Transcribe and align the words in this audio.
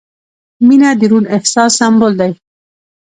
•مینه 0.67 0.89
د 0.99 1.01
روڼ 1.11 1.23
احساس 1.35 1.71
سمبول 1.79 2.13
دی. 2.21 2.31